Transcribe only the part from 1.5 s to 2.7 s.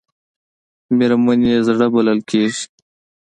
یې زړه بلل کېږي.